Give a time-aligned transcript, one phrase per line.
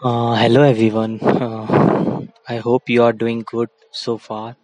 [0.00, 0.62] Uh, hello
[2.46, 4.54] I hope you are doing good so far.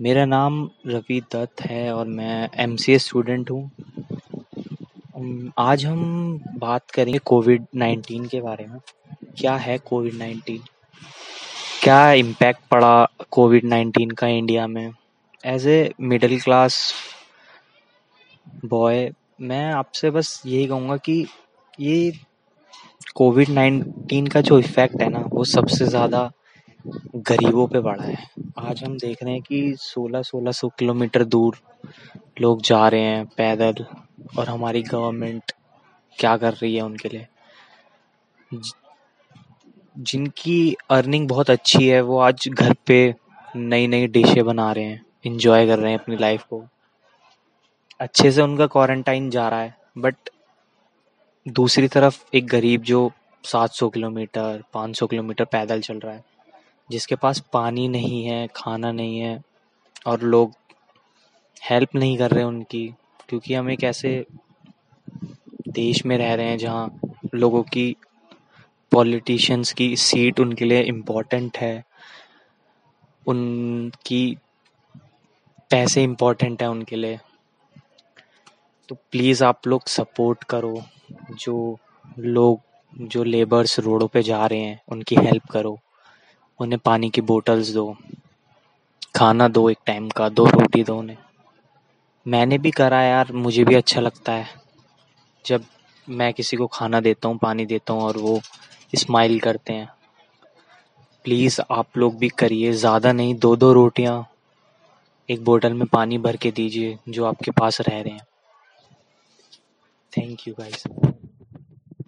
[0.00, 3.70] मेरा नाम रवि दत्त है और मैं एम सी ए स्टूडेंट हूँ।
[5.58, 8.78] आज हम बात करेंगे कोविड नाइन्टीन के बारे में।
[9.38, 10.60] क्या है कोविड नाइन्टीन
[11.82, 14.92] क्या इम्पैक्ट पड़ा कोविड नाइन्टीन का इंडिया में?
[15.44, 16.94] As a middle class
[18.64, 19.10] boy
[19.40, 21.26] मैं आपसे बस यही कहूँगा कि
[21.80, 22.12] ये
[23.06, 26.30] कोविड नाइन्टीन का जो इफ़ेक्ट है ना, वो सबसे ज़्यादा
[27.28, 28.16] गरीबों पे पड़ा है।
[28.60, 31.56] आज हम देख रहे हैं कि सोलह सोलह सौ किलोमीटर दूर
[32.40, 33.84] लोग जा रहे हैं पैदल,
[34.38, 35.52] और हमारी गवर्नमेंट
[36.18, 37.26] क्या कर रही है उनके लिए?
[39.96, 43.14] जिनकी अर्निंग बहुत अच्छी है, वो आज घर पे
[43.48, 46.64] नई नई डिशें बना रहे हैं इंजॉय कर रहे हैं अपनी लाइफ को।
[48.00, 50.30] अच्छे से उनका क्वारंटाइन जा रहा है बट
[51.48, 53.12] दूसरी तरफ़ एक गरीब जो
[53.44, 56.24] 700 किलोमीटर 500 किलोमीटर पैदल चल रहा है,
[56.90, 59.42] जिसके पास पानी नहीं है, खाना नहीं है,
[60.06, 60.52] और लोग
[61.70, 62.94] हेल्प नहीं कर रहे उनकी,
[63.28, 64.26] क्योंकि हम एक ऐसे
[65.68, 67.00] देश में रह रहे हैं जहाँ
[67.34, 67.96] लोगों की
[68.92, 71.84] पॉलिटिशियंस की सीट उनके लिए इम्पोर्टेंट है,
[73.26, 74.38] उनकी
[75.70, 77.18] पैसे इम्पोर्टेंट है उनके लिए।
[78.88, 80.82] तो प्लीज़ आप लोग सपोर्ट करो।
[81.30, 81.78] जो
[82.18, 82.60] लोग,
[83.00, 85.78] जो लेबर्स रोडों पे जा रहे हैं, उनकी हेल्प करो।
[86.60, 87.96] उन्हें पानी की बोतल्स दो।
[89.16, 91.16] खाना दो एक टाइम का, दो रोटी दो उन्हें।
[92.26, 94.46] मैंने भी करा यार, मुझे भी अच्छा लगता है।
[95.46, 95.64] जब
[96.08, 98.40] मैं किसी को खाना देता हूँ, पानी देता हूँ और वो
[98.96, 99.88] स्माइल करते हैं।
[101.24, 104.26] प्लीज़ आप लोग भी करिए, ज़्यादा नहीं दो दो रोटियाँ
[105.30, 108.26] एक बोतल में पानी भर के दीजिए, जो आपके पास रह रहे हैं।
[110.12, 110.84] Thank you guys.